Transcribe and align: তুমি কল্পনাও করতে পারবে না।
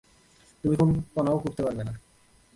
তুমি 0.63 0.75
কল্পনাও 0.77 1.37
করতে 1.39 1.61
পারবে 1.63 1.83
না। 1.83 1.93